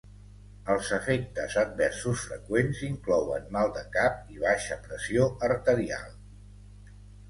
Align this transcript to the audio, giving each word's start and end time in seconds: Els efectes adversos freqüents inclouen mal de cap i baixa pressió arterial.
Els 0.75 0.87
efectes 0.97 1.57
adversos 1.65 2.25
freqüents 2.31 2.81
inclouen 2.89 3.47
mal 3.59 3.73
de 3.79 3.87
cap 4.01 4.19
i 4.39 4.43
baixa 4.49 4.83
pressió 4.91 5.33
arterial. 5.55 6.23